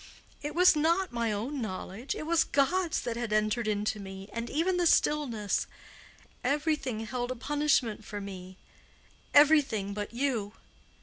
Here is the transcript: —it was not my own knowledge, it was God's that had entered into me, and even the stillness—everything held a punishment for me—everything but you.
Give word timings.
—it 0.41 0.55
was 0.55 0.75
not 0.75 1.11
my 1.11 1.31
own 1.31 1.61
knowledge, 1.61 2.15
it 2.15 2.23
was 2.25 2.43
God's 2.43 2.99
that 3.01 3.15
had 3.15 3.31
entered 3.31 3.67
into 3.67 3.99
me, 3.99 4.27
and 4.33 4.49
even 4.49 4.77
the 4.77 4.87
stillness—everything 4.87 7.01
held 7.01 7.29
a 7.31 7.35
punishment 7.35 8.03
for 8.03 8.19
me—everything 8.19 9.93
but 9.93 10.11
you. 10.11 10.53